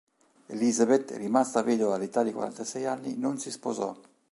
Elizabeth, 0.47 1.11
rimasta 1.15 1.61
vedova 1.61 1.93
all'età 1.93 2.23
di 2.23 2.33
quarantasei 2.33 2.87
anni, 2.87 3.19
non 3.19 3.37
si 3.37 3.49
risposò. 3.49 3.95